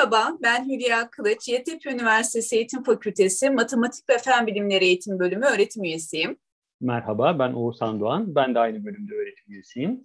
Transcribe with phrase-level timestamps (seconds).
[0.00, 5.84] Merhaba, ben Hülya Kılıç, Yeditepe Üniversitesi Eğitim Fakültesi Matematik ve Fen Bilimleri Eğitim Bölümü öğretim
[5.84, 6.38] üyesiyim.
[6.80, 8.34] Merhaba, ben Oğuzhan Doğan.
[8.34, 10.02] Ben de aynı bölümde öğretim üyesiyim.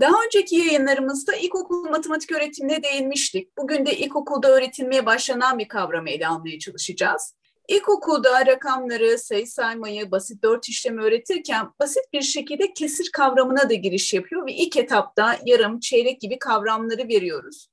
[0.00, 3.58] Daha önceki yayınlarımızda ilkokul matematik öğretimine değinmiştik.
[3.58, 7.34] Bugün de ilkokulda öğretilmeye başlanan bir kavramı ele almaya çalışacağız.
[7.68, 14.14] İlkokulda rakamları, sayı saymayı, basit dört işlemi öğretirken basit bir şekilde kesir kavramına da giriş
[14.14, 17.71] yapıyor ve ilk etapta yarım, çeyrek gibi kavramları veriyoruz.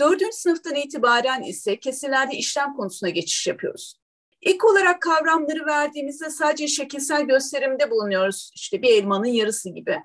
[0.00, 3.96] Dördüncü sınıftan itibaren ise kesirlerde işlem konusuna geçiş yapıyoruz.
[4.40, 8.50] İlk olarak kavramları verdiğimizde sadece şekilsel gösterimde bulunuyoruz.
[8.54, 9.98] İşte bir elmanın yarısı gibi.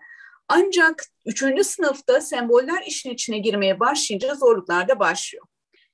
[0.47, 5.45] Ancak üçüncü sınıfta semboller işin içine girmeye başlayınca zorluklar da başlıyor.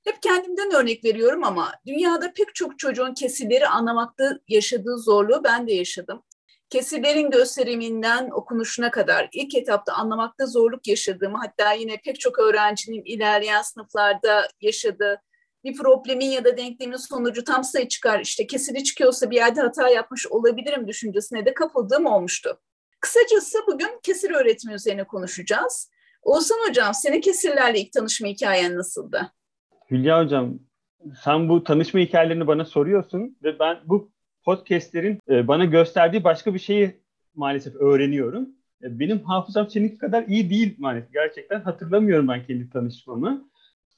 [0.04, 5.74] Hep kendimden örnek veriyorum ama dünyada pek çok çocuğun kesirleri anlamakta yaşadığı zorluğu ben de
[5.74, 6.24] yaşadım.
[6.70, 13.62] Kesirlerin gösteriminden okunuşuna kadar ilk etapta anlamakta zorluk yaşadığımı hatta yine pek çok öğrencinin ilerleyen
[13.62, 15.22] sınıflarda yaşadığı
[15.64, 19.90] bir problemin ya da denklemin sonucu tam sayı çıkar işte kesiri çıkıyorsa bir yerde hata
[19.90, 22.60] yapmış olabilirim düşüncesine de kapıldığım olmuştu.
[23.00, 25.90] Kısacası bugün kesir öğretimi üzerine konuşacağız.
[26.22, 29.32] Oğuzhan Hocam senin kesirlerle ilk tanışma hikayen nasıldı?
[29.92, 30.60] Hülya Hocam
[31.24, 34.12] sen bu tanışma hikayelerini bana soruyorsun ve ben bu
[34.46, 37.02] podcastlerin e, bana gösterdiği başka bir şeyi
[37.36, 38.50] maalesef öğreniyorum.
[38.84, 41.14] E, benim hafızam seninki kadar iyi değil maalesef.
[41.14, 43.50] Gerçekten hatırlamıyorum ben kendi tanışmamı.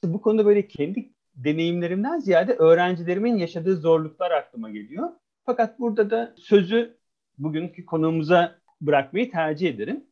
[0.04, 5.08] Bu konuda böyle kendi deneyimlerimden ziyade öğrencilerimin yaşadığı zorluklar aklıma geliyor.
[5.46, 6.96] Fakat burada da sözü
[7.38, 10.04] bugünkü konuğumuza bırakmayı tercih ederim.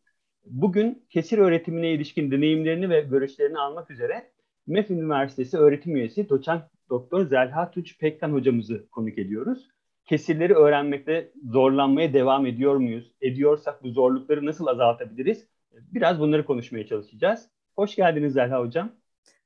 [0.45, 4.31] Bugün kesir öğretimine ilişkin deneyimlerini ve görüşlerini almak üzere
[4.67, 9.69] MEF Üniversitesi öğretim üyesi doçent doktor Zelha Tuç Pekkan hocamızı konuk ediyoruz.
[10.07, 13.13] Kesirleri öğrenmekte zorlanmaya devam ediyor muyuz?
[13.21, 15.47] Ediyorsak bu zorlukları nasıl azaltabiliriz?
[15.73, 17.49] Biraz bunları konuşmaya çalışacağız.
[17.77, 18.93] Hoş geldiniz Zelha hocam.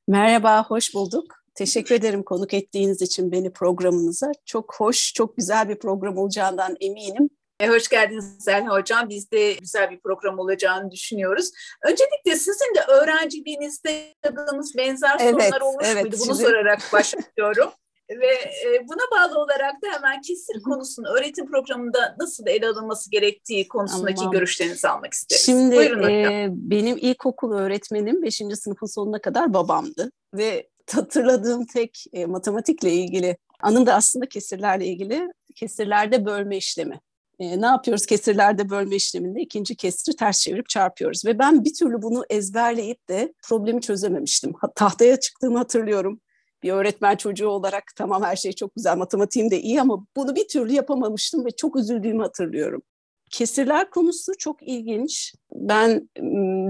[0.08, 1.44] Merhaba, hoş bulduk.
[1.54, 4.32] Teşekkür ederim konuk ettiğiniz için beni programınıza.
[4.46, 7.30] Çok hoş, çok güzel bir program olacağından eminim.
[7.60, 9.08] E, hoş geldiniz Zelha Hocam.
[9.08, 11.50] Biz de güzel bir program olacağını düşünüyoruz.
[11.84, 16.16] Öncelikle sizin de öğrenciliğinizde yaşadığınız benzer evet, sorunlar olmuş evet, muydu?
[16.20, 16.44] Bunu sizin...
[16.44, 17.70] sorarak başlıyorum.
[18.10, 23.68] Ve e, buna bağlı olarak da hemen kesir konusunu öğretim programında nasıl ele alınması gerektiği
[23.68, 24.32] konusundaki tamam.
[24.32, 25.42] görüşlerinizi almak isteriz.
[25.42, 28.34] Şimdi e, benim ilkokul öğretmenim 5.
[28.36, 30.12] sınıfın sonuna kadar babamdı.
[30.34, 37.00] Ve hatırladığım tek e, matematikle ilgili anım da aslında kesirlerle ilgili kesirlerde bölme işlemi.
[37.38, 39.40] E, ne yapıyoruz kesirlerde bölme işleminde?
[39.40, 41.24] ikinci kesiri ters çevirip çarpıyoruz.
[41.24, 44.52] Ve ben bir türlü bunu ezberleyip de problemi çözememiştim.
[44.74, 46.20] Tahtaya çıktığımı hatırlıyorum.
[46.62, 50.48] Bir öğretmen çocuğu olarak tamam her şey çok güzel, matematiğim de iyi ama bunu bir
[50.48, 52.82] türlü yapamamıştım ve çok üzüldüğümü hatırlıyorum.
[53.30, 55.34] Kesirler konusu çok ilginç.
[55.54, 56.10] Ben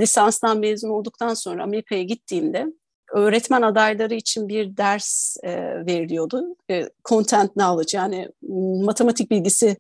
[0.01, 2.67] lisanstan mezun olduktan sonra Amerika'ya gittiğimde
[3.13, 5.51] öğretmen adayları için bir ders e,
[5.87, 6.57] veriliyordu.
[6.71, 8.29] E, content knowledge yani
[8.85, 9.77] matematik bilgisi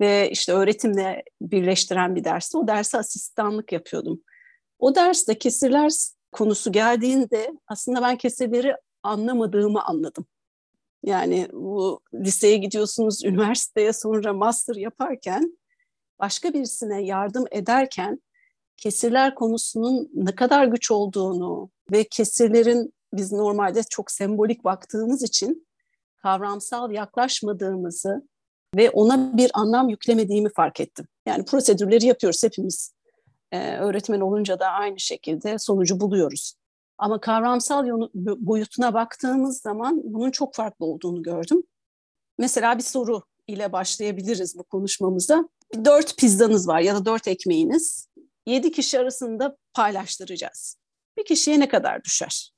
[0.00, 2.58] ve işte öğretimle birleştiren bir dersti.
[2.58, 4.22] O derse asistanlık yapıyordum.
[4.78, 5.92] O derste kesirler
[6.32, 10.26] konusu geldiğinde aslında ben kesirleri anlamadığımı anladım.
[11.02, 15.58] Yani bu liseye gidiyorsunuz, üniversiteye sonra master yaparken
[16.18, 18.20] başka birisine yardım ederken
[18.76, 25.66] kesirler konusunun ne kadar güç olduğunu ve kesirlerin biz normalde çok sembolik baktığımız için
[26.22, 28.28] kavramsal yaklaşmadığımızı
[28.76, 31.06] ve ona bir anlam yüklemediğimi fark ettim.
[31.26, 32.94] Yani prosedürleri yapıyoruz hepimiz.
[33.52, 36.54] Ee, öğretmen olunca da aynı şekilde sonucu buluyoruz.
[37.00, 41.62] Ama kavramsal boyutuna baktığımız zaman bunun çok farklı olduğunu gördüm.
[42.38, 45.48] Mesela bir soru ile başlayabiliriz bu konuşmamıza.
[45.84, 48.08] Dört pizzanız var ya da dört ekmeğiniz.
[48.46, 50.76] Yedi kişi arasında paylaştıracağız.
[51.18, 52.52] Bir kişiye ne kadar düşer?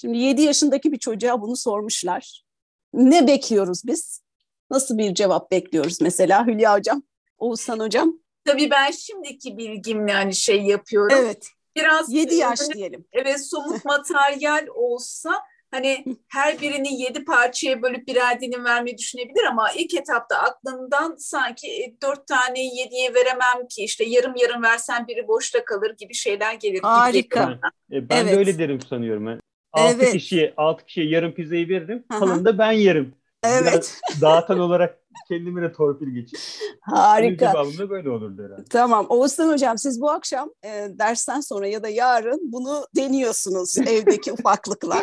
[0.00, 2.44] Şimdi yedi yaşındaki bir çocuğa bunu sormuşlar.
[2.92, 4.22] Ne bekliyoruz biz?
[4.70, 7.02] Nasıl bir cevap bekliyoruz mesela Hülya Hocam,
[7.38, 8.20] Oğuzhan Hocam?
[8.44, 11.16] Tabii ben şimdiki bilgimle hani şey yapıyorum.
[11.20, 11.50] Evet.
[11.76, 13.04] Biraz 7 yaş hani, diyelim.
[13.12, 15.34] Evet somut materyal olsa
[15.70, 21.66] hani her birini yedi parçaya bölüp birer dilim vermeyi düşünebilir ama ilk etapta aklından sanki
[21.66, 26.54] e, dört tane yediye veremem ki işte yarım yarım versen biri boşta kalır gibi şeyler
[26.54, 26.80] gelir.
[26.82, 27.58] Harika.
[27.90, 28.32] Ben, e, ben evet.
[28.32, 29.26] de öyle derim sanıyorum.
[29.26, 29.40] Yani
[29.72, 30.12] altı evet.
[30.12, 32.04] kişiye altı kişiye yarım pizzayı veririm.
[32.08, 33.14] Kalanı da ben yerim.
[33.44, 33.62] Evet.
[33.62, 36.44] Biraz dağıtan olarak kendime de torpil geçeyim.
[36.80, 37.52] Harika.
[37.52, 38.64] Cevabım böyle olurdu herhalde.
[38.70, 39.06] Tamam.
[39.08, 40.68] Oğuzhan Hocam siz bu akşam e,
[40.98, 45.02] dersten sonra ya da yarın bunu deniyorsunuz evdeki ufaklıkla.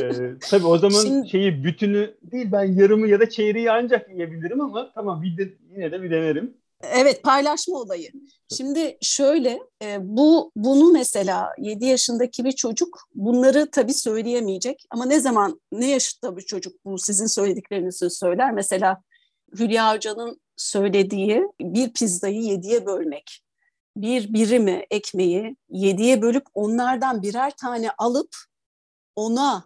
[0.00, 0.10] e,
[0.50, 4.92] tabii o zaman Şimdi, şeyi bütünü değil ben yarımı ya da çeyreği ancak yiyebilirim ama
[4.94, 6.54] tamam bir de, yine de bir denerim.
[6.92, 8.10] Evet paylaşma olayı.
[8.56, 15.20] Şimdi şöyle e, bu bunu mesela 7 yaşındaki bir çocuk bunları tabii söyleyemeyecek ama ne
[15.20, 18.52] zaman ne yaşta bir çocuk bu sizin söylediklerinizi söyler.
[18.52, 19.02] Mesela
[19.58, 23.42] Hülya Hoca'nın söylediği bir pizzayı yediye bölmek,
[23.96, 28.36] bir birimi ekmeği yediye bölüp onlardan birer tane alıp
[29.16, 29.64] ona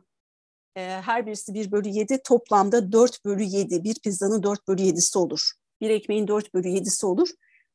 [0.77, 5.19] e, her birisi 1 bölü 7 toplamda 4 bölü 7 bir pizzanın 4 bölü 7'si
[5.19, 5.53] olur.
[5.81, 7.29] Bir ekmeğin 4 bölü 7'si olur.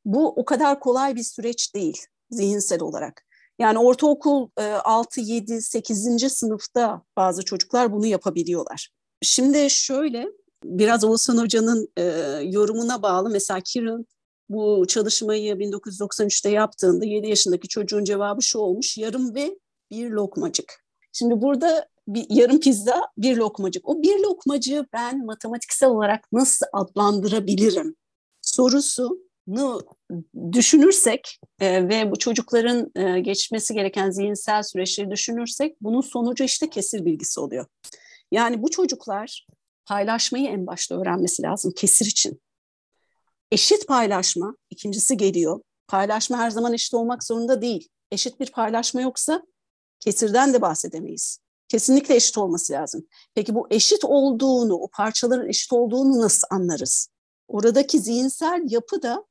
[0.04, 3.26] Bu o kadar kolay bir süreç değil zihinsel olarak.
[3.58, 6.32] Yani ortaokul 6, 7, 8.
[6.32, 8.90] sınıfta bazı çocuklar bunu yapabiliyorlar.
[9.22, 10.28] Şimdi şöyle
[10.64, 12.02] biraz Oğuzhan Hoca'nın e,
[12.42, 14.06] yorumuna bağlı mesela Kirin
[14.48, 19.58] bu çalışmayı 1993'te yaptığında 7 yaşındaki çocuğun cevabı şu olmuş yarım ve
[19.90, 20.84] bir lokmacık.
[21.12, 23.88] Şimdi burada bir yarım pizza, bir lokmacık.
[23.88, 27.96] O bir lokmacığı ben matematiksel olarak nasıl adlandırabilirim
[28.42, 29.82] sorusunu
[30.52, 37.04] düşünürsek e, ve bu çocukların e, geçmesi gereken zihinsel süreçleri düşünürsek bunun sonucu işte kesir
[37.04, 37.66] bilgisi oluyor.
[38.30, 39.46] Yani bu çocuklar
[39.86, 42.40] paylaşmayı en başta öğrenmesi lazım kesir için.
[43.50, 45.60] Eşit paylaşma ikincisi geliyor.
[45.88, 47.88] Paylaşma her zaman eşit olmak zorunda değil.
[48.10, 49.42] Eşit bir paylaşma yoksa
[50.00, 51.38] kesirden de bahsedemeyiz.
[51.68, 53.06] Kesinlikle eşit olması lazım.
[53.34, 57.08] Peki bu eşit olduğunu, o parçaların eşit olduğunu nasıl anlarız?
[57.48, 59.24] Oradaki zihinsel yapı da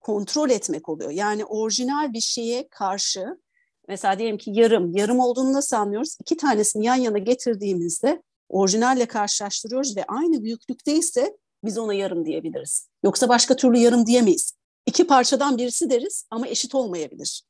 [0.00, 1.10] kontrol etmek oluyor.
[1.10, 3.40] Yani orijinal bir şeye karşı
[3.88, 6.16] mesela diyelim ki yarım, yarım olduğunu nasıl anlıyoruz?
[6.20, 8.22] İki tanesini yan yana getirdiğimizde
[8.54, 12.88] orijinalle karşılaştırıyoruz ve aynı büyüklükteyse biz ona yarım diyebiliriz.
[13.04, 14.54] Yoksa başka türlü yarım diyemeyiz.
[14.86, 17.42] İki parçadan birisi deriz ama eşit olmayabilir.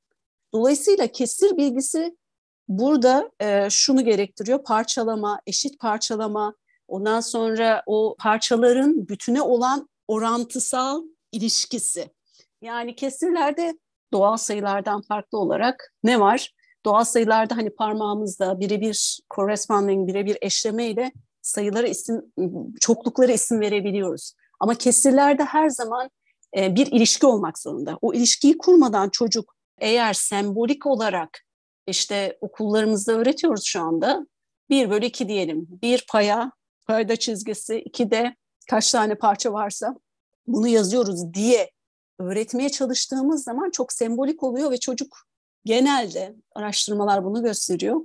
[0.53, 2.17] Dolayısıyla kesir bilgisi
[2.69, 4.65] burada e, şunu gerektiriyor.
[4.65, 6.55] Parçalama, eşit parçalama,
[6.89, 11.03] ondan sonra o parçaların bütüne olan orantısal
[11.33, 12.11] ilişkisi.
[12.63, 13.79] Yani kesirlerde
[14.13, 16.55] doğal sayılardan farklı olarak ne var?
[16.85, 22.23] Doğal sayılarda hani parmağımızda birebir corresponding, birebir eşlemeyle sayılara isim,
[22.81, 24.33] çokluklara isim verebiliyoruz.
[24.61, 26.11] Ama kesirlerde her zaman
[26.57, 27.99] e, bir ilişki olmak zorunda.
[28.03, 31.41] O ilişkiyi kurmadan çocuk eğer sembolik olarak
[31.87, 34.27] işte okullarımızda öğretiyoruz şu anda.
[34.71, 35.67] Bir bölü iki diyelim.
[35.83, 36.53] Bir paya,
[36.87, 38.37] payda çizgisi, iki de
[38.71, 39.97] kaç tane parça varsa
[40.47, 41.71] bunu yazıyoruz diye
[42.19, 45.17] öğretmeye çalıştığımız zaman çok sembolik oluyor ve çocuk
[45.65, 48.01] genelde araştırmalar bunu gösteriyor.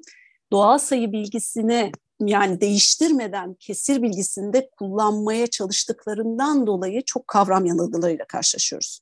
[0.51, 8.99] Doğal sayı bilgisini yani değiştirmeden kesir bilgisinde kullanmaya çalıştıklarından dolayı çok kavram yanılgılarıyla karşılaşıyoruz.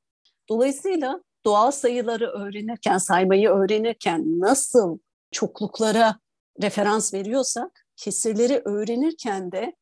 [0.49, 4.97] Dolayısıyla doğal sayıları öğrenirken, saymayı öğrenirken nasıl
[5.31, 6.19] çokluklara
[6.61, 9.75] referans veriyorsak, kesirleri öğrenirken de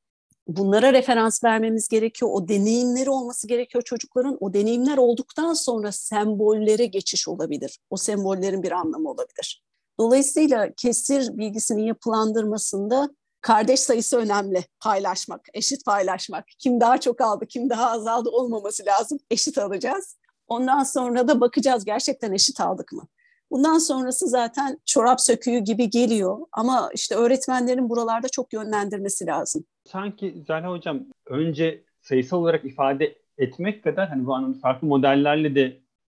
[0.47, 2.31] bunlara referans vermemiz gerekiyor.
[2.33, 4.37] O deneyimleri olması gerekiyor çocukların.
[4.39, 7.79] O deneyimler olduktan sonra sembollere geçiş olabilir.
[7.89, 9.63] O sembollerin bir anlamı olabilir.
[9.99, 13.09] Dolayısıyla kesir bilgisinin yapılandırmasında
[13.41, 14.65] kardeş sayısı önemli.
[14.79, 16.45] Paylaşmak, eşit paylaşmak.
[16.59, 19.19] Kim daha çok aldı, kim daha az aldı olmaması lazım.
[19.29, 20.17] Eşit alacağız.
[20.47, 23.07] Ondan sonra da bakacağız gerçekten eşit aldık mı?
[23.51, 29.63] Bundan sonrası zaten çorap söküğü gibi geliyor ama işte öğretmenlerin buralarda çok yönlendirmesi lazım.
[29.85, 35.77] Sanki Zahra Hocam önce sayısal olarak ifade etmek kadar hani bu anlamda farklı modellerle de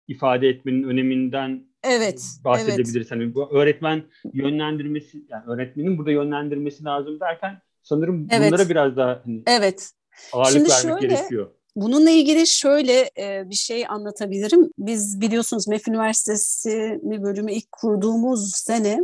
[0.09, 2.97] ifade etmenin öneminden evet, bahsedebiliriz.
[2.97, 3.11] Evet.
[3.11, 4.03] Hani bu öğretmen
[4.33, 8.53] yönlendirmesi yani öğretmenin burada yönlendirmesi lazım derken sanırım evet.
[8.53, 9.91] bunlara biraz daha hani evet.
[10.33, 11.51] ağırlık Şimdi vermek şöyle, gerekiyor.
[11.77, 13.11] Bununla ilgili şöyle
[13.51, 14.71] bir şey anlatabilirim.
[14.79, 19.01] Biz biliyorsunuz MEF Üniversitesi'ni bölümü ilk kurduğumuz sene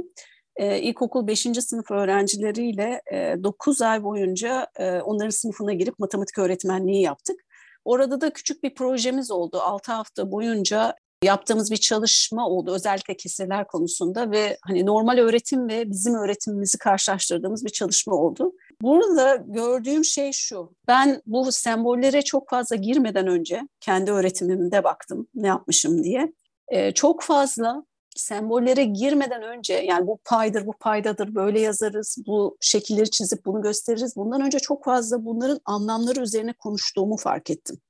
[0.57, 1.41] e, ilkokul 5.
[1.41, 4.67] sınıf öğrencileriyle e, 9 ay boyunca
[5.05, 7.41] onların sınıfına girip matematik öğretmenliği yaptık.
[7.85, 9.61] Orada da küçük bir projemiz oldu.
[9.61, 15.91] 6 hafta boyunca yaptığımız bir çalışma oldu özellikle kesirler konusunda ve hani normal öğretim ve
[15.91, 18.53] bizim öğretimimizi karşılaştırdığımız bir çalışma oldu.
[18.83, 20.73] Burada gördüğüm şey şu.
[20.89, 26.33] Ben bu sembollere çok fazla girmeden önce kendi öğretimimde baktım ne yapmışım diye.
[26.69, 27.85] Ee, çok fazla
[28.17, 34.17] sembollere girmeden önce yani bu paydır, bu paydadır, böyle yazarız, bu şekilleri çizip bunu gösteririz.
[34.17, 37.81] Bundan önce çok fazla bunların anlamları üzerine konuştuğumu fark ettim.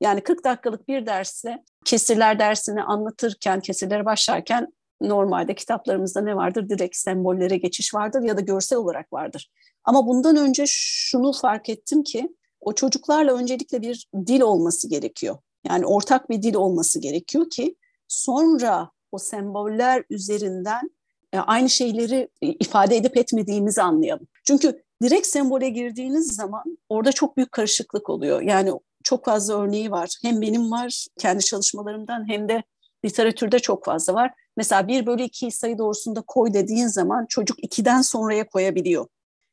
[0.00, 6.68] Yani 40 dakikalık bir derste kesirler dersini anlatırken, kesirlere başlarken normalde kitaplarımızda ne vardır?
[6.68, 9.50] Direkt sembollere geçiş vardır ya da görsel olarak vardır.
[9.84, 12.28] Ama bundan önce şunu fark ettim ki
[12.60, 15.36] o çocuklarla öncelikle bir dil olması gerekiyor.
[15.68, 17.76] Yani ortak bir dil olması gerekiyor ki
[18.08, 20.90] sonra o semboller üzerinden
[21.32, 24.26] e, aynı şeyleri ifade edip etmediğimizi anlayalım.
[24.44, 28.42] Çünkü direkt sembole girdiğiniz zaman orada çok büyük karışıklık oluyor.
[28.42, 28.72] Yani
[29.06, 30.10] çok fazla örneği var.
[30.22, 32.62] Hem benim var kendi çalışmalarımdan hem de
[33.04, 34.32] literatürde çok fazla var.
[34.56, 39.06] Mesela 1 bölü 2'yi sayı doğrusunda koy dediğin zaman çocuk 2'den sonraya koyabiliyor.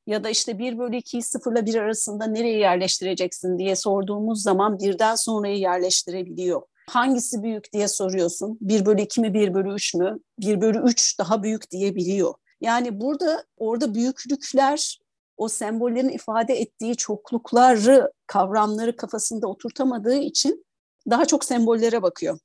[0.07, 4.79] Ya da işte 1 bölü 2'yi 0 ile 1 arasında nereye yerleştireceksin diye sorduğumuz zaman
[4.79, 6.61] birden sonrayı yerleştirebiliyor.
[6.89, 8.57] Hangisi büyük diye soruyorsun.
[8.61, 10.19] 1 bölü 2 mi 1 bölü 3 mü?
[10.39, 12.33] 1 bölü 3 daha büyük diyebiliyor.
[12.61, 14.99] Yani burada orada büyüklükler
[15.37, 20.65] o sembollerin ifade ettiği çoklukları, kavramları kafasında oturtamadığı için
[21.09, 22.39] daha çok sembollere bakıyor.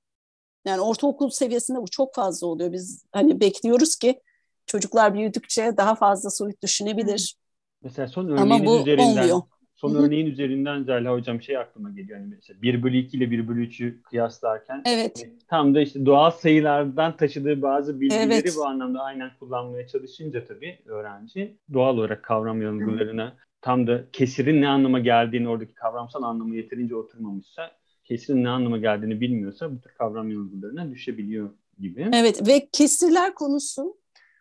[0.65, 2.73] Yani ortaokul seviyesinde bu çok fazla oluyor.
[2.73, 4.21] Biz hani bekliyoruz ki
[4.67, 7.37] çocuklar büyüdükçe daha fazla soyut düşünebilir.
[7.83, 9.43] Mesela son örneğiniz Ama bu üzerinden, olmuyor.
[9.81, 12.21] Son örneğin üzerinden Zerla Hocam şey aklıma geliyor.
[12.21, 15.23] Yani mesela 1 bölü 2 ile 1 bölü 3'ü kıyaslarken evet.
[15.25, 18.55] Hani tam da işte doğal sayılardan taşıdığı bazı bilgileri evet.
[18.57, 24.69] bu anlamda aynen kullanmaya çalışınca tabii öğrenci doğal olarak kavram yanılgılarına tam da kesirin ne
[24.69, 27.71] anlama geldiğini oradaki kavramsal anlamı yeterince oturmamışsa
[28.05, 32.11] kesirin ne anlama geldiğini bilmiyorsa bu tür kavram yanılgılarına düşebiliyor gibi.
[32.15, 33.97] Evet ve kesirler konusu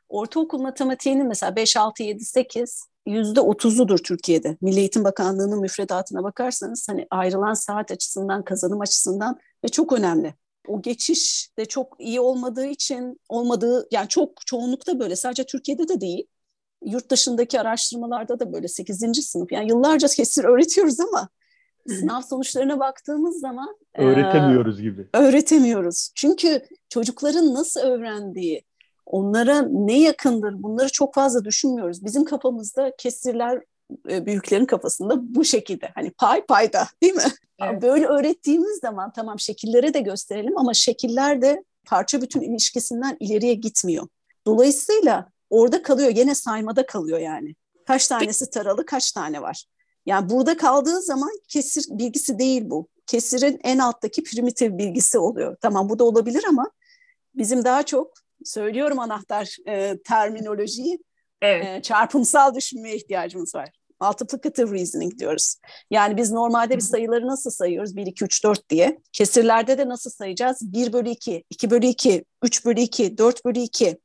[0.09, 4.57] ortaokul matematiğinin mesela 5, 6, 7, 8 yüzde otuzudur Türkiye'de.
[4.61, 10.33] Milli Eğitim Bakanlığı'nın müfredatına bakarsanız hani ayrılan saat açısından, kazanım açısından ve çok önemli.
[10.67, 16.01] O geçiş de çok iyi olmadığı için olmadığı yani çok çoğunlukta böyle sadece Türkiye'de de
[16.01, 16.27] değil.
[16.85, 19.25] Yurt dışındaki araştırmalarda da böyle 8.
[19.25, 21.29] sınıf yani yıllarca kesir öğretiyoruz ama
[21.87, 25.07] sınav sonuçlarına baktığımız zaman öğretemiyoruz e, gibi.
[25.13, 26.11] Öğretemiyoruz.
[26.15, 28.63] Çünkü çocukların nasıl öğrendiği,
[29.11, 32.05] onlara ne yakındır bunları çok fazla düşünmüyoruz.
[32.05, 33.61] Bizim kafamızda kesirler
[34.09, 37.23] e, büyüklerin kafasında bu şekilde hani pay payda değil mi?
[37.61, 37.81] Evet.
[37.81, 44.07] Böyle öğrettiğimiz zaman tamam şekillere de gösterelim ama şekiller de parça bütün ilişkisinden ileriye gitmiyor.
[44.45, 47.55] Dolayısıyla orada kalıyor gene saymada kalıyor yani.
[47.87, 49.65] Kaç tanesi taralı kaç tane var?
[50.05, 52.87] Yani burada kaldığı zaman kesir bilgisi değil bu.
[53.07, 55.57] Kesirin en alttaki primitif bilgisi oluyor.
[55.61, 56.71] Tamam bu da olabilir ama
[57.35, 60.99] bizim daha çok söylüyorum anahtar e, terminolojiyi
[61.41, 61.65] evet.
[61.65, 63.69] e, çarpımsal düşünmeye ihtiyacımız var.
[64.01, 65.55] Multiplicative reasoning diyoruz.
[65.91, 67.95] Yani biz normalde bir sayıları nasıl sayıyoruz?
[67.95, 68.99] 1, 2, 3, 4 diye.
[69.13, 70.73] Kesirlerde de nasıl sayacağız?
[70.73, 73.97] 1 bölü 2, 2 bölü 2, 3 bölü 2, 4 bölü 2.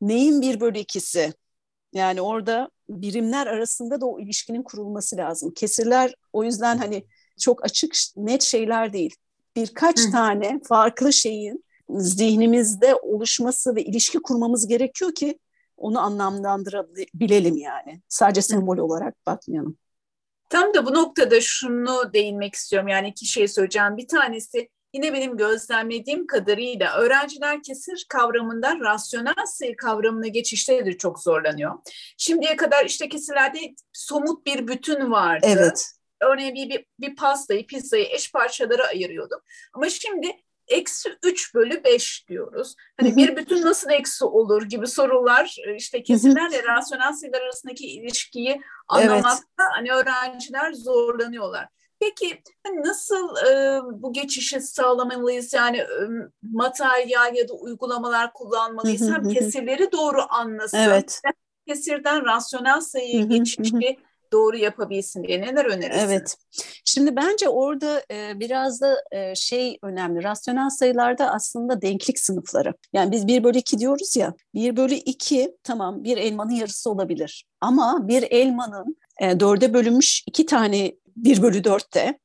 [0.00, 1.32] Neyin 1 bölü 2'si?
[1.92, 5.54] Yani orada birimler arasında da o ilişkinin kurulması lazım.
[5.54, 7.04] Kesirler o yüzden hani
[7.40, 9.14] çok açık net şeyler değil.
[9.56, 10.10] Birkaç Hı.
[10.10, 11.64] tane farklı şeyin
[11.98, 15.38] zihnimizde oluşması ve ilişki kurmamız gerekiyor ki
[15.76, 18.00] onu anlamlandırabilelim yani.
[18.08, 19.78] Sadece sembol olarak bakmayalım.
[20.48, 22.88] Tam da bu noktada şunu değinmek istiyorum.
[22.88, 23.96] Yani iki şey söyleyeceğim.
[23.96, 31.22] Bir tanesi yine benim gözlemlediğim kadarıyla öğrenciler kesir kavramından rasyonel sayı kavramına geçişte de çok
[31.22, 31.78] zorlanıyor.
[32.16, 33.58] Şimdiye kadar işte kesirlerde
[33.92, 35.46] somut bir bütün vardı.
[35.50, 35.86] Evet.
[36.20, 39.44] Örneğin bir, bir, bir pastayı, pizzayı eş parçalara ayırıyorduk.
[39.74, 40.32] Ama şimdi
[40.70, 42.74] eksi 3 bölü 5 diyoruz.
[43.00, 48.60] Hani bir bütün nasıl eksi olur gibi sorular e, işte kesirlerle rasyonel sayılar arasındaki ilişkiyi
[48.88, 49.70] anlamakta evet.
[49.72, 51.68] hani öğrenciler zorlanıyorlar.
[52.00, 55.52] Peki hani nasıl e, bu geçişi sağlamalıyız?
[55.52, 56.08] Yani e,
[56.42, 59.10] materyal ya da uygulamalar kullanmalıyız.
[59.10, 60.78] Hem kesirleri doğru anlasın.
[60.78, 61.20] Evet.
[61.66, 63.96] Kesirden rasyonel sayıya geçişi
[64.32, 66.00] doğru yapabilsin diye neler önerirsin?
[66.00, 66.36] Evet.
[66.84, 70.22] Şimdi bence orada e, biraz da e, şey önemli.
[70.22, 72.74] Rasyonel sayılarda aslında denklik sınıfları.
[72.92, 74.34] Yani biz 1 bölü 2 diyoruz ya.
[74.54, 77.44] 1 bölü 2 tamam bir elmanın yarısı olabilir.
[77.60, 82.18] Ama bir elmanın e, dörde bölünmüş iki tane 1 bölü 4'te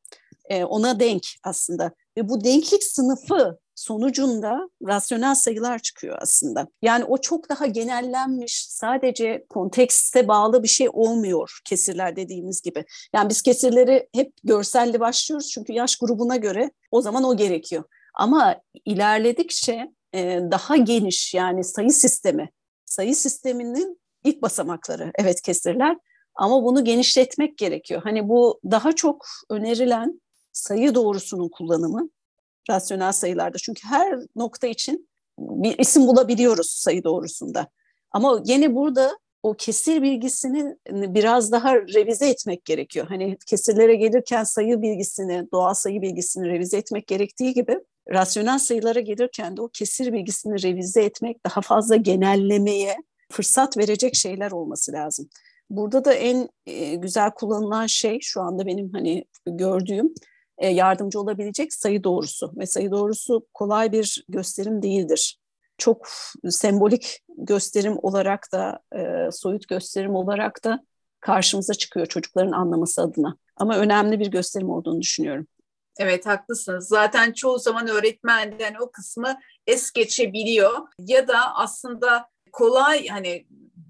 [0.50, 1.91] e, ona denk aslında.
[2.17, 6.68] Ve bu denklik sınıfı sonucunda rasyonel sayılar çıkıyor aslında.
[6.82, 12.86] Yani o çok daha genellenmiş, sadece kontekste bağlı bir şey olmuyor kesirler dediğimiz gibi.
[13.13, 17.84] Yani biz kesirleri hep görselli başlıyoruz çünkü yaş grubuna göre o zaman o gerekiyor.
[18.13, 22.50] Ama ilerledikçe e, daha geniş yani sayı sistemi,
[22.86, 25.98] sayı sisteminin ilk basamakları evet kesirler
[26.36, 28.01] ama bunu genişletmek gerekiyor.
[28.04, 30.22] Hani bu daha çok önerilen
[30.54, 32.10] sayı doğrusunun kullanımı
[32.69, 33.57] rasyonel sayılarda.
[33.57, 37.67] Çünkü her nokta için bir isim bulabiliyoruz sayı doğrusunda.
[38.12, 43.05] Ama yine burada o kesir bilgisini biraz daha revize etmek gerekiyor.
[43.10, 47.79] Hani kesirlere gelirken sayı bilgisini, doğal sayı bilgisini revize etmek gerektiği gibi
[48.10, 52.95] rasyonel sayılara gelirken de o kesir bilgisini revize etmek, daha fazla genellemeye
[53.31, 55.29] fırsat verecek şeyler olması lazım.
[55.69, 60.13] Burada da en e, güzel kullanılan şey şu anda benim hani gördüğüm
[60.62, 65.39] yardımcı olabilecek sayı doğrusu ve sayı doğrusu kolay bir gösterim değildir.
[65.77, 66.07] Çok
[66.50, 70.85] sembolik gösterim olarak da e, soyut gösterim olarak da
[71.19, 73.38] karşımıza çıkıyor çocukların anlaması adına.
[73.57, 75.47] Ama önemli bir gösterim olduğunu düşünüyorum.
[76.00, 76.88] Evet haklısınız.
[76.88, 83.45] Zaten çoğu zaman öğretmenden o kısmı es geçebiliyor ya da aslında kolay hani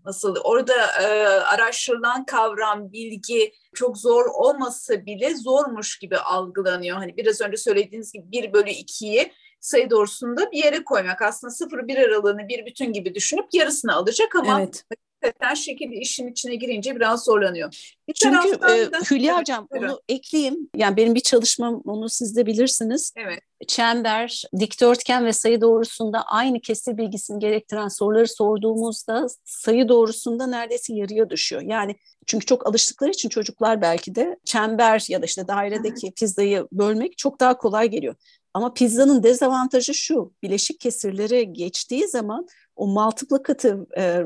[0.05, 6.97] nasıl orada e, araştırılan kavram, bilgi çok zor olmasa bile zormuş gibi algılanıyor.
[6.97, 11.21] Hani biraz önce söylediğiniz gibi 1 bölü 2'yi sayı doğrusunda bir yere koymak.
[11.21, 14.83] Aslında 0-1 aralığını bir bütün gibi düşünüp yarısını alacak ama evet
[15.25, 17.96] hakikaten şekilde işin içine girince biraz zorlanıyor.
[18.08, 19.88] Bir Çünkü e, da, Hülya Hocam buyurun.
[19.88, 20.70] onu ekleyeyim.
[20.75, 23.13] Yani benim bir çalışmam onu siz de bilirsiniz.
[23.15, 23.39] Evet.
[23.67, 31.29] Çember, dikdörtgen ve sayı doğrusunda aynı kesir bilgisini gerektiren soruları sorduğumuzda sayı doğrusunda neredeyse yarıya
[31.29, 31.62] düşüyor.
[31.62, 31.96] Yani
[32.27, 37.39] çünkü çok alıştıkları için çocuklar belki de çember ya da işte dairedeki pizzayı bölmek çok
[37.39, 38.15] daha kolay geliyor.
[38.53, 44.24] Ama pizzanın dezavantajı şu, bileşik kesirleri geçtiği zaman o multiplicative e,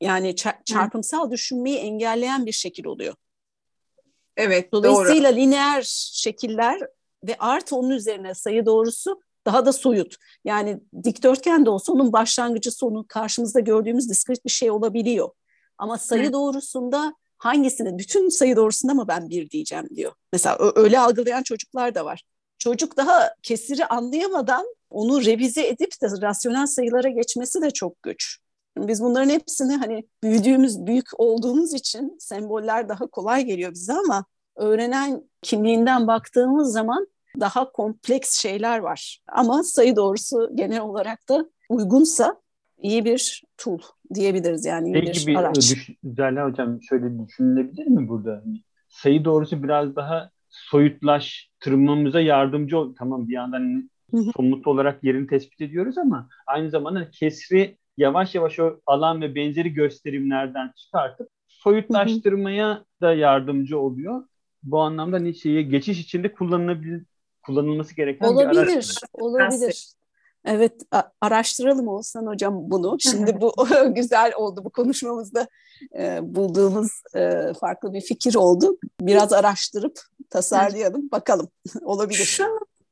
[0.00, 0.34] yani
[0.64, 3.14] çarpımsal düşünmeyi engelleyen bir şekil oluyor.
[4.36, 5.40] Evet, Dolayısıyla doğru.
[5.40, 6.80] lineer şekiller
[7.24, 10.16] ve artı onun üzerine sayı doğrusu daha da soyut.
[10.44, 15.28] Yani dikdörtgen de olsa onun başlangıcı sonu karşımızda gördüğümüz diskret bir şey olabiliyor.
[15.78, 16.32] Ama sayı Hı.
[16.32, 20.12] doğrusunda hangisini, bütün sayı doğrusunda mı ben bir diyeceğim diyor.
[20.32, 22.22] Mesela öyle algılayan çocuklar da var.
[22.58, 28.38] Çocuk daha kesiri anlayamadan onu revize edip de rasyonel sayılara geçmesi de çok güç.
[28.76, 34.24] Biz bunların hepsini hani büyüdüğümüz, büyük olduğumuz için semboller daha kolay geliyor bize ama
[34.56, 37.06] öğrenen kimliğinden baktığımız zaman
[37.40, 39.20] daha kompleks şeyler var.
[39.28, 42.36] Ama sayı doğrusu genel olarak da uygunsa
[42.78, 43.78] iyi bir tool
[44.14, 45.56] diyebiliriz yani iyi Peki bir, bir araç.
[45.56, 45.90] Düş,
[46.44, 48.42] Hocam şöyle düşünülebilir mi burada?
[48.44, 52.94] Hani sayı doğrusu biraz daha soyutlaştırmamıza yardımcı ol.
[52.98, 53.90] Tamam bir yandan
[54.36, 59.72] somut olarak yerini tespit ediyoruz ama aynı zamanda kesri yavaş yavaş o alan ve benzeri
[59.72, 64.24] gösterimlerden çıkartıp soyutlaştırmaya da yardımcı oluyor.
[64.62, 67.02] Bu anlamda ne şeyi geçiş içinde kullanılabilir
[67.46, 68.94] kullanılması gereken olabilir, bir araç.
[69.12, 69.92] Olabilir.
[70.44, 70.72] Evet
[71.20, 72.96] araştıralım olsan hocam bunu.
[73.00, 73.54] Şimdi bu
[73.94, 75.48] güzel oldu bu konuşmamızda
[75.98, 78.78] e, bulduğumuz e, farklı bir fikir oldu.
[79.00, 81.48] Biraz araştırıp tasarlayalım bakalım
[81.82, 82.24] olabilir.
[82.24, 82.44] Şu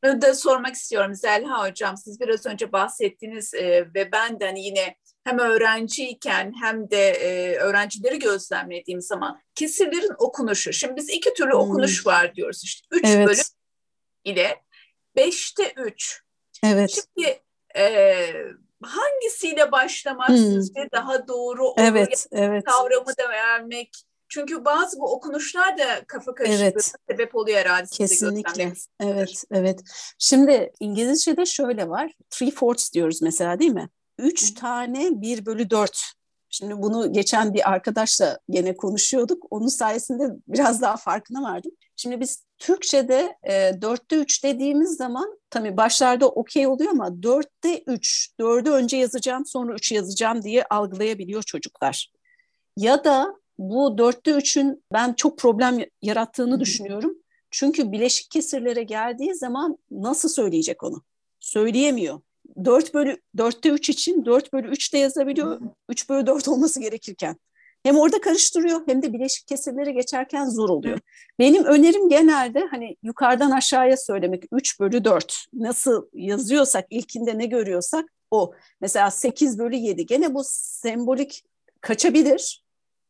[0.05, 1.97] da sormak istiyorum Zelha Hocam.
[1.97, 7.57] Siz biraz önce bahsettiniz e, ve ben de hani yine hem öğrenciyken hem de e,
[7.57, 10.73] öğrencileri gözlemlediğim zaman kesirlerin okunuşu.
[10.73, 11.61] Şimdi biz iki türlü hmm.
[11.61, 12.87] okunuş var diyoruz işte.
[12.91, 13.29] Üç evet.
[13.29, 13.45] bölüm
[14.25, 14.63] ile
[15.17, 16.21] beşte üç.
[16.65, 16.91] Evet.
[16.91, 17.43] Şimdi
[17.77, 18.33] e,
[18.83, 20.37] hangisiyle başlamak hmm.
[20.37, 21.75] sizce daha doğru olur?
[21.79, 22.65] Evet, evet.
[22.65, 23.91] Kavramı da vermek
[24.29, 26.93] çünkü bazı bu okunuşlar da kafa karışıklığına evet.
[27.11, 27.87] sebep oluyor herhalde.
[27.93, 28.73] Kesinlikle.
[29.01, 29.81] Evet, evet.
[30.19, 32.13] Şimdi İngilizce'de şöyle var.
[32.31, 33.89] Three fourths diyoruz mesela değil mi?
[34.19, 34.55] Üç Hı.
[34.55, 36.01] tane bir bölü dört.
[36.51, 39.47] Şimdi bunu geçen bir arkadaşla gene konuşuyorduk.
[39.51, 41.73] Onun sayesinde biraz daha farkına vardım.
[41.97, 48.31] Şimdi biz Türkçe'de e, dörtte üç dediğimiz zaman tabii başlarda okey oluyor ama dörtte üç,
[48.41, 52.13] dördü önce yazacağım sonra üç yazacağım diye algılayabiliyor çocuklar.
[52.77, 57.19] Ya da bu dörtte üçün ben çok problem yarattığını düşünüyorum.
[57.51, 61.03] Çünkü bileşik kesirlere geldiği zaman nasıl söyleyecek onu?
[61.41, 62.21] Söyleyemiyor.
[62.65, 65.61] 4 bölü 4'te 3 için 4 bölü 3 de yazabiliyor.
[65.89, 67.37] 3 bölü 4 olması gerekirken.
[67.83, 70.99] Hem orada karıştırıyor hem de bileşik kesirleri geçerken zor oluyor.
[71.39, 75.47] Benim önerim genelde hani yukarıdan aşağıya söylemek 3 bölü 4.
[75.53, 78.55] Nasıl yazıyorsak ilkinde ne görüyorsak o.
[78.81, 81.43] Mesela 8 bölü 7 gene bu sembolik
[81.81, 82.64] kaçabilir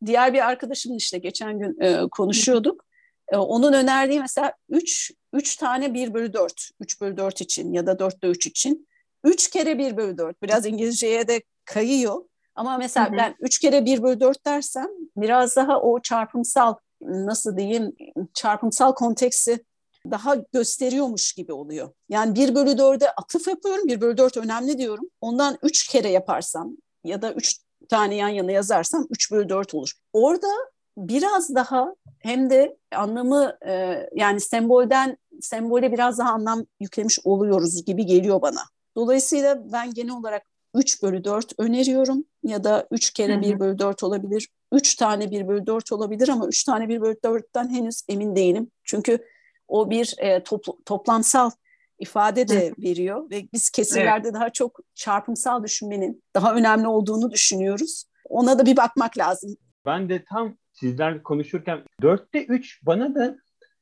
[0.06, 2.84] diğer bir arkadaşımın işte geçen gün e, konuşuyorduk.
[3.32, 6.70] E, onun önerdiği mesela 3 3 tane 1 bölü 4.
[6.80, 8.88] 3 bölü 4 için ya da 4'te 3 için.
[9.24, 10.42] 3 kere 1 bölü 4.
[10.42, 12.24] Biraz İngilizceye de kayıyor.
[12.54, 13.16] Ama mesela hı hı.
[13.16, 17.92] ben 3 kere 1 bölü 4 dersem biraz daha o çarpımsal nasıl diyeyim
[18.34, 19.64] çarpımsal konteksi
[20.10, 21.90] daha gösteriyormuş gibi oluyor.
[22.08, 23.88] Yani 1 bölü 4'e atıf yapıyorum.
[23.88, 25.04] 1 bölü 4 önemli diyorum.
[25.20, 27.56] Ondan 3 kere yaparsam ya da 3
[27.88, 29.92] tane yan yana yazarsam 3 bölü 4 olur.
[30.12, 30.48] Orada
[30.96, 38.06] biraz daha hem de anlamı e, yani sembolden sembole biraz daha anlam yüklemiş oluyoruz gibi
[38.06, 38.60] geliyor bana.
[38.96, 40.42] Dolayısıyla ben genel olarak
[40.74, 44.48] 3 bölü 4 öneriyorum ya da 3 kere 1 bölü 4 olabilir.
[44.72, 48.70] 3 tane 1 bölü 4 olabilir ama 3 tane 1 bölü 4'ten henüz emin değilim.
[48.84, 49.18] Çünkü
[49.68, 51.50] o bir e, topl- toplamsal
[51.98, 54.34] ifade de veriyor ve biz kesirlerde evet.
[54.34, 58.04] daha çok çarpımsal düşünmenin daha önemli olduğunu düşünüyoruz.
[58.28, 59.56] Ona da bir bakmak lazım.
[59.86, 63.36] Ben de tam sizler konuşurken dörtte üç bana da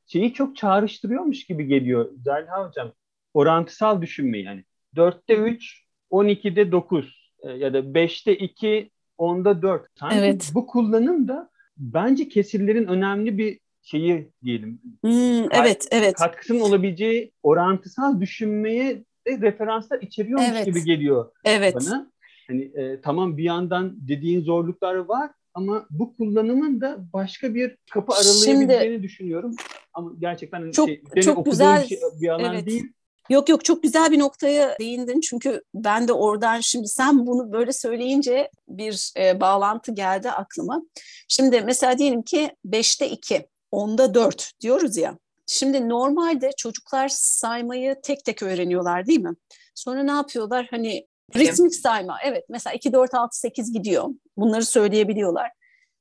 [0.06, 2.92] şeyi çok çağrıştırıyormuş gibi geliyor Zerha Hocam.
[3.34, 4.64] Orantısal düşünme yani.
[4.96, 9.86] Dörtte üç, on ikide dokuz e, ya da beşte iki, onda dört.
[9.98, 10.50] Sanki evet.
[10.54, 14.80] bu kullanım da bence kesirlerin önemli bir şeyi diyelim.
[15.00, 16.14] Hmm, evet, evet.
[16.14, 20.66] Katkısının olabileceği orantısal düşünmeye de referanslar içeriyormuş evet.
[20.66, 21.74] gibi geliyor evet.
[21.74, 22.12] bana.
[22.48, 28.12] Hani e, tamam bir yandan dediğin zorluklar var ama bu kullanımın da başka bir kapı
[28.12, 29.54] aralayabileceğini Şimdi, düşünüyorum.
[29.94, 32.66] Ama gerçekten çok, şey, çok güzel şey, bir alan evet.
[32.66, 32.92] değil.
[33.30, 37.72] Yok yok çok güzel bir noktaya değindin çünkü ben de oradan şimdi sen bunu böyle
[37.72, 40.82] söyleyince bir e, bağlantı geldi aklıma.
[41.28, 45.18] Şimdi mesela diyelim ki 5'te 2, 10'da 4 diyoruz ya.
[45.46, 49.34] Şimdi normalde çocuklar saymayı tek tek öğreniyorlar değil mi?
[49.74, 50.66] Sonra ne yapıyorlar?
[50.70, 51.06] Hani
[51.36, 52.18] ritmik sayma.
[52.24, 54.08] Evet mesela 2, 4, 6, 8 gidiyor.
[54.36, 55.50] Bunları söyleyebiliyorlar.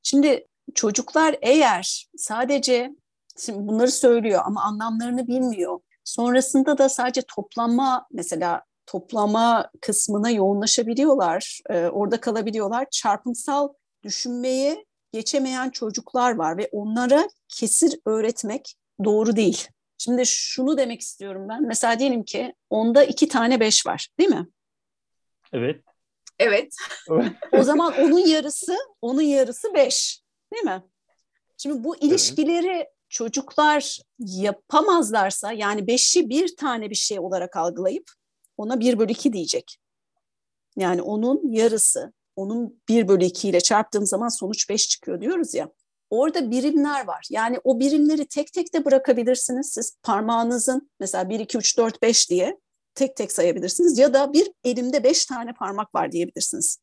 [0.04, 2.92] Şimdi çocuklar eğer sadece
[3.38, 11.88] şimdi bunları söylüyor ama anlamlarını bilmiyor Sonrasında da sadece toplama mesela toplama kısmına yoğunlaşabiliyorlar, e,
[11.88, 12.88] orada kalabiliyorlar.
[12.92, 13.70] Çarpımsal
[14.04, 19.68] düşünmeye geçemeyen çocuklar var ve onlara kesir öğretmek doğru değil.
[19.98, 21.68] Şimdi şunu demek istiyorum ben.
[21.68, 24.48] Mesela diyelim ki onda iki tane beş var değil mi?
[25.54, 25.84] Evet.
[26.40, 26.74] Evet.
[27.52, 30.22] o zaman onun yarısı, onun yarısı beş
[30.54, 30.84] değil mi?
[31.58, 38.12] Şimdi bu ilişkileri evet çocuklar yapamazlarsa yani beşi bir tane bir şey olarak algılayıp
[38.58, 39.78] ona bir bölü iki diyecek.
[40.78, 45.72] Yani onun yarısı, onun bir bölü iki ile çarptığım zaman sonuç beş çıkıyor diyoruz ya.
[46.10, 47.28] Orada birimler var.
[47.30, 49.72] Yani o birimleri tek tek de bırakabilirsiniz.
[49.74, 52.58] Siz parmağınızın mesela 1, 2, 3, 4, 5 diye
[52.96, 53.98] tek tek sayabilirsiniz.
[53.98, 56.78] Ya da bir elimde beş tane parmak var diyebilirsiniz.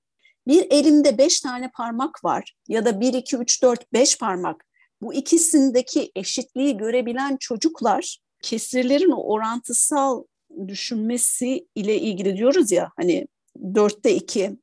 [0.46, 4.64] Bir elimde beş tane parmak var ya da 1, 2, 3, 4, 5 parmak
[5.00, 10.24] bu ikisindeki eşitliği görebilen çocuklar kesirlerin o orantısal
[10.68, 13.26] düşünmesi ile ilgili diyoruz ya hani
[13.74, 14.58] dörtte iki,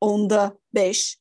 [0.00, 1.18] onda beş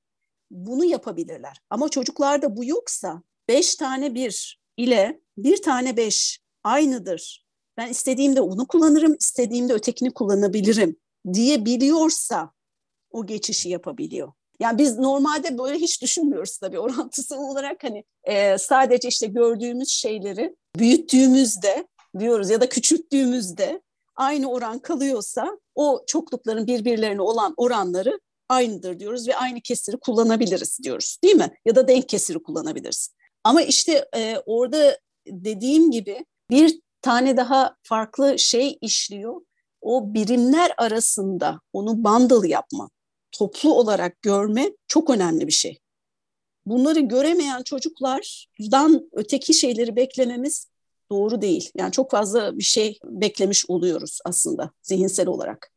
[0.51, 1.61] bunu yapabilirler.
[1.69, 7.47] Ama çocuklarda bu yoksa beş tane bir ile bir tane beş aynıdır.
[7.77, 10.95] Ben istediğimde onu kullanırım, istediğimde ötekini kullanabilirim
[11.33, 12.51] diye biliyorsa
[13.11, 14.31] o geçişi yapabiliyor.
[14.59, 20.55] Yani biz normalde böyle hiç düşünmüyoruz tabii orantısı olarak hani e, sadece işte gördüğümüz şeyleri
[20.75, 21.87] büyüttüğümüzde
[22.19, 23.81] diyoruz ya da küçülttüğümüzde
[24.15, 31.17] aynı oran kalıyorsa o çoklukların birbirlerine olan oranları aynıdır diyoruz ve aynı kesiri kullanabiliriz diyoruz
[31.23, 31.53] değil mi?
[31.65, 33.09] Ya da denk kesiri kullanabiliriz.
[33.43, 39.41] Ama işte e, orada dediğim gibi bir tane daha farklı şey işliyor.
[39.81, 42.89] O birimler arasında onu bundle yapma
[43.31, 45.79] toplu olarak görme çok önemli bir şey.
[46.65, 50.67] Bunları göremeyen çocuklardan öteki şeyleri beklememiz
[51.11, 51.71] doğru değil.
[51.75, 55.71] Yani çok fazla bir şey beklemiş oluyoruz aslında zihinsel olarak.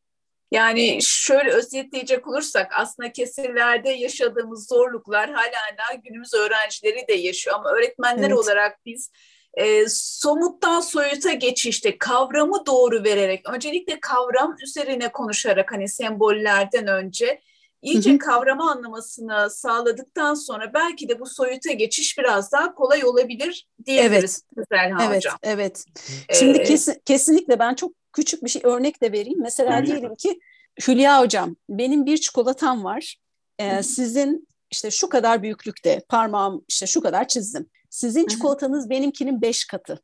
[0.51, 8.27] Yani şöyle özetleyecek olursak aslında kesirlerde yaşadığımız zorluklar hala günümüz öğrencileri de yaşıyor ama öğretmenler
[8.27, 8.37] evet.
[8.37, 9.11] olarak biz
[9.53, 17.41] e, somuttan soyuta geçişte kavramı doğru vererek öncelikle kavram üzerine konuşarak hani sembollerden önce
[17.81, 18.19] iyice hı hı.
[18.19, 24.67] kavrama anlamasını sağladıktan sonra belki de bu soyuta geçiş biraz daha kolay olabilir diyebiliriz evet.
[24.71, 25.37] Zelha evet, Hocam.
[25.43, 25.85] Evet.
[26.33, 29.41] Şimdi ee, kesin, kesinlikle ben çok küçük bir şey örnek de vereyim.
[29.41, 29.85] Mesela hı.
[29.85, 30.39] diyelim ki
[30.87, 33.17] Hülya Hocam benim bir çikolatam var.
[33.59, 37.69] Ee, sizin işte şu kadar büyüklükte parmağım işte şu kadar çizdim.
[37.89, 39.99] Sizin çikolatanız benimkinin beş katı.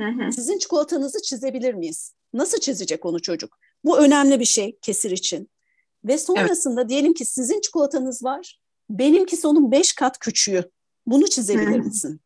[0.00, 2.14] Hı Sizin çikolatanızı çizebilir miyiz?
[2.32, 3.58] Nasıl çizecek onu çocuk?
[3.84, 5.50] Bu önemli bir şey kesir için.
[6.04, 6.90] Ve sonrasında evet.
[6.90, 10.70] diyelim ki sizin çikolatanız var, benimkisi onun beş kat küçüğü.
[11.06, 12.20] Bunu çizebilir misin?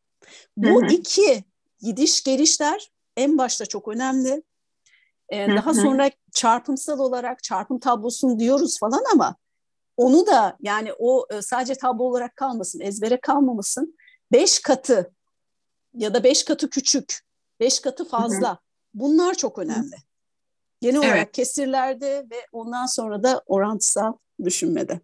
[0.57, 1.45] Bu iki
[1.81, 4.43] gidiş gelişler en başta çok önemli.
[5.29, 9.37] Ee, daha sonra çarpımsal olarak çarpım tablosunu diyoruz falan ama
[9.97, 13.97] onu da yani o e, sadece tablo olarak kalmasın, ezbere kalmamasın.
[14.33, 15.13] Beş katı
[15.95, 17.21] ya da beş katı küçük,
[17.61, 18.59] beş katı fazla.
[18.95, 19.97] Bunlar çok önemli.
[20.81, 21.09] Genel evet.
[21.09, 24.13] olarak kesirlerde ve ondan sonra da orantısal
[24.45, 25.01] düşünmede.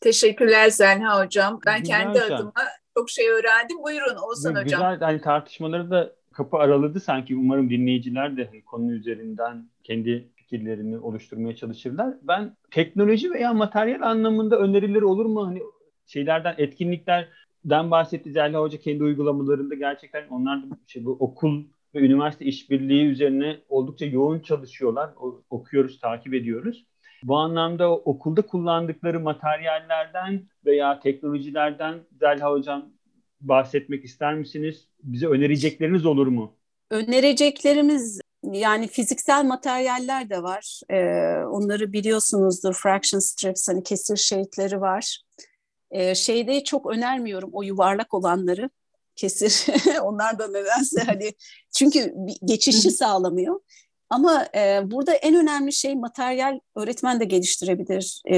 [0.00, 1.60] Teşekkürler Zelha Hocam.
[1.66, 2.36] Ben Güzel kendi hocam.
[2.36, 2.64] adıma
[2.96, 3.82] çok şey öğrendim.
[3.82, 4.92] Buyurun Oğuzhan Güzel, Hocam.
[4.92, 7.36] Güzel hani tartışmaları da kapı araladı sanki.
[7.36, 12.14] Umarım dinleyiciler de konu üzerinden kendi fikirlerini oluşturmaya çalışırlar.
[12.22, 15.46] Ben teknoloji veya materyal anlamında önerileri olur mu?
[15.46, 15.62] Hani
[16.06, 22.44] şeylerden, etkinliklerden bahsetti Zelha Hoca kendi uygulamalarında gerçekten onlar da şey, bu okul ve üniversite
[22.44, 25.10] işbirliği üzerine oldukça yoğun çalışıyorlar.
[25.20, 26.86] O, okuyoruz, takip ediyoruz.
[27.22, 32.95] Bu anlamda okulda kullandıkları materyallerden veya teknolojilerden Zelha Hocam
[33.40, 34.88] bahsetmek ister misiniz?
[35.02, 36.56] Bize önerecekleriniz olur mu?
[36.90, 38.20] Önereceklerimiz
[38.52, 40.80] yani fiziksel materyaller de var.
[40.90, 40.96] Ee,
[41.44, 42.74] onları biliyorsunuzdur.
[42.74, 45.22] Fraction strips, hani kesir şeritleri var.
[45.90, 48.70] Ee, şeyde çok önermiyorum o yuvarlak olanları.
[49.16, 49.66] kesir.
[50.02, 51.32] Onlar da nedense hani
[51.76, 53.60] çünkü geçişi sağlamıyor.
[54.10, 58.22] Ama e, burada en önemli şey materyal öğretmen de geliştirebilir.
[58.30, 58.36] E,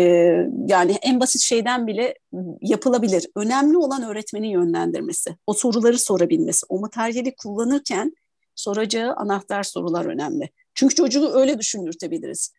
[0.66, 2.14] yani en basit şeyden bile
[2.60, 3.26] yapılabilir.
[3.36, 8.12] Önemli olan öğretmenin yönlendirmesi, o soruları sorabilmesi, o materyali kullanırken
[8.54, 10.50] soracağı anahtar sorular önemli.
[10.74, 12.52] Çünkü çocuğu öyle düşündürtebiliriz.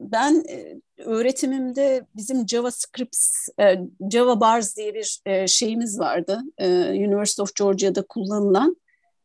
[0.00, 3.16] Ben e, öğretimimde bizim JavaScript,
[3.60, 3.76] e,
[4.12, 6.40] Java Bars diye bir e, şeyimiz vardı.
[6.58, 8.76] E, University of Georgia'da kullanılan.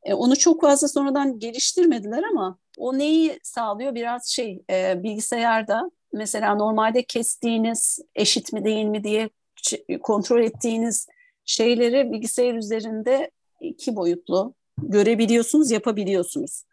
[0.06, 3.96] E, onu çok fazla sonradan geliştirmediler ama o neyi sağlıyor?
[3.96, 9.30] Biraz şey e, bilgisayarda mesela normalde kestiğiniz eşit mi değil mi diye
[10.02, 11.08] kontrol ettiğiniz
[11.46, 16.63] şeyleri bilgisayar üzerinde iki boyutlu görebiliyorsunuz, yapabiliyorsunuz.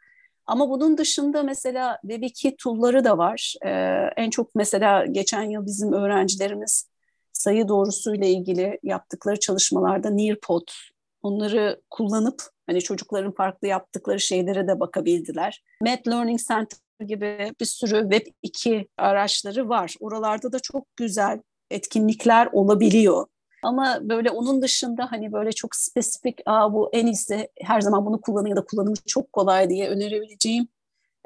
[0.47, 3.55] Ama bunun dışında mesela Web2 tool'ları da var.
[3.64, 3.71] Ee,
[4.16, 6.88] en çok mesela geçen yıl bizim öğrencilerimiz
[7.33, 10.68] sayı doğrusuyla ilgili yaptıkları çalışmalarda Nearpod
[11.23, 15.65] onları kullanıp hani çocukların farklı yaptıkları şeylere de bakabildiler.
[15.83, 19.95] Med Learning Center gibi bir sürü Web2 araçları var.
[20.01, 23.27] Oralarda da çok güzel etkinlikler olabiliyor.
[23.63, 28.21] Ama böyle onun dışında hani böyle çok spesifik Aa, bu en iyisi her zaman bunu
[28.21, 30.69] kullanın ya da kullanımı çok kolay diye önerebileceğim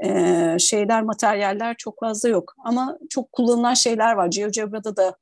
[0.05, 2.55] e, şeyler, materyaller çok fazla yok.
[2.65, 4.27] Ama çok kullanılan şeyler var.
[4.27, 5.17] GeoGebra'da da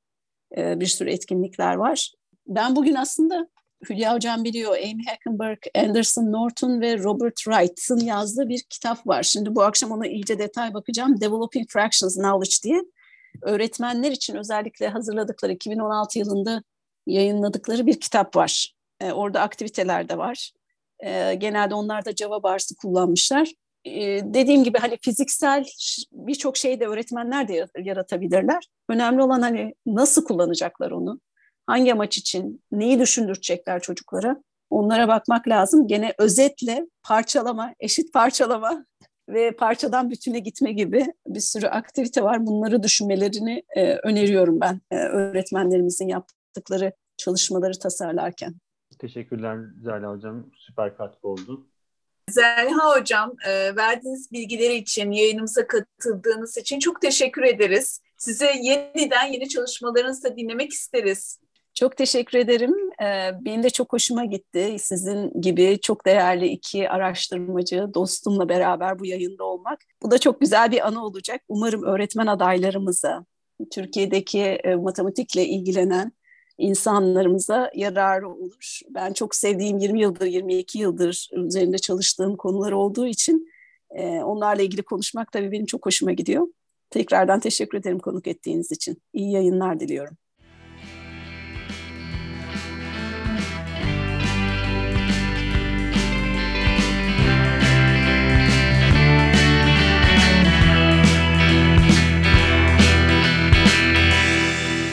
[0.57, 2.13] e, bir sürü etkinlikler var.
[2.47, 3.49] Ben bugün aslında
[3.91, 9.23] Hülya Hocam biliyor Amy Hackenberg, Anderson Norton ve Robert Wright'ın yazdığı bir kitap var.
[9.23, 11.21] Şimdi bu akşam ona iyice detay bakacağım.
[11.21, 12.83] Developing Fractions Knowledge diye.
[13.43, 16.63] Öğretmenler için özellikle hazırladıkları 2016 yılında
[17.07, 18.75] yayınladıkları bir kitap var.
[19.01, 20.53] E, orada aktiviteler de var.
[21.01, 23.53] E, genelde onlar da Java Bars'ı kullanmışlar.
[23.85, 25.65] E, dediğim gibi hani fiziksel
[26.13, 28.69] birçok şeyi de öğretmenler de yaratabilirler.
[28.89, 31.21] Önemli olan hani nasıl kullanacaklar onu,
[31.67, 35.87] hangi amaç için, neyi düşündürecekler çocuklara onlara bakmak lazım.
[35.87, 38.87] Gene özetle parçalama, eşit parçalama
[39.29, 42.47] ve parçadan bütüne gitme gibi bir sürü aktivite var.
[42.47, 48.55] Bunları düşünmelerini e, öneriyorum ben e, öğretmenlerimizin yaptıkları çalışmaları tasarlarken.
[48.99, 50.47] Teşekkürler Zerla Hocam.
[50.57, 51.67] Süper katkı oldu.
[52.31, 58.01] Zelha Hocam, e, verdiğiniz bilgileri için, yayınımıza katıldığınız için çok teşekkür ederiz.
[58.17, 61.39] Size yeniden yeni çalışmalarınızı da dinlemek isteriz.
[61.75, 62.75] Çok teşekkür ederim.
[63.03, 64.77] E, benim de çok hoşuma gitti.
[64.79, 69.81] Sizin gibi çok değerli iki araştırmacı dostumla beraber bu yayında olmak.
[70.03, 71.41] Bu da çok güzel bir anı olacak.
[71.49, 73.25] Umarım öğretmen adaylarımıza,
[73.73, 76.13] Türkiye'deki e, matematikle ilgilenen
[76.59, 78.81] insanlarımıza yararı olur.
[78.91, 83.49] Ben çok sevdiğim 20 yıldır, 22 yıldır üzerinde çalıştığım konular olduğu için
[83.91, 86.47] e, onlarla ilgili konuşmak tabii benim çok hoşuma gidiyor.
[86.91, 89.03] Tekrardan teşekkür ederim konuk ettiğiniz için.
[89.13, 90.17] İyi yayınlar diliyorum.